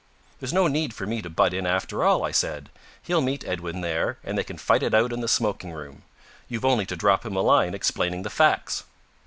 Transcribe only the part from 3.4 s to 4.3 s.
Edwin there,